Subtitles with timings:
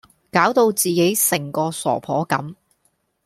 [0.31, 2.55] 攪到自己成個傻婆咁